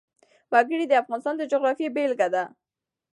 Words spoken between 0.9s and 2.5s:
افغانستان د جغرافیې بېلګه ده.